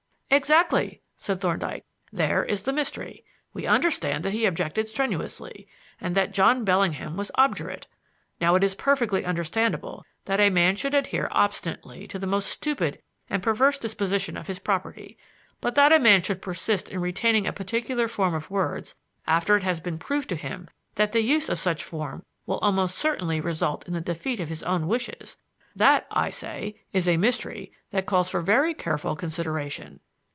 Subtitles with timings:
[0.33, 1.83] "Exactly," said Thorndyke.
[2.09, 3.25] "There is the mystery.
[3.53, 5.67] We understand that he objected strenuously,
[5.99, 7.85] and that John Bellingham was obdurate.
[8.39, 13.01] Now it is perfectly understandable that a man should adhere obstinately to the most stupid
[13.29, 15.17] and perverse disposition of his property;
[15.59, 18.95] but that a man should persist in retaining a particular form of words
[19.27, 22.97] after it has been proved to him that the use of such form will almost
[22.97, 25.35] certainly result in the defeat of his own wishes;
[25.75, 29.99] that, I say, is a mystery that calls for very careful consideration."